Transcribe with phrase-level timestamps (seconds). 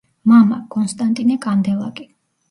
[0.29, 2.07] მამა: კონსტანტინე კანდელაკი.